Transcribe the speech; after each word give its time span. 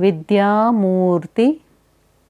विद्यामूर्ति 0.00 1.46